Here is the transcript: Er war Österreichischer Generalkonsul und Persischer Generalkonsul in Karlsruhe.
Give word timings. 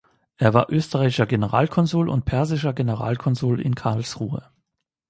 Er 0.37 0.55
war 0.55 0.71
Österreichischer 0.71 1.27
Generalkonsul 1.27 2.09
und 2.09 2.25
Persischer 2.25 2.73
Generalkonsul 2.73 3.61
in 3.61 3.75
Karlsruhe. 3.75 4.49